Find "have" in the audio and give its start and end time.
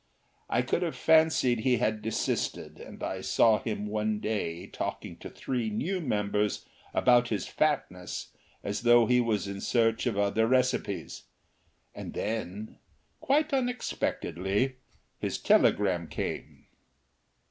0.81-0.95